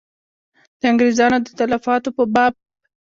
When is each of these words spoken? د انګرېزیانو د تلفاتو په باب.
د 0.79 0.81
انګرېزیانو 0.91 1.37
د 1.45 1.47
تلفاتو 1.59 2.09
په 2.17 2.23
باب. 2.33 2.53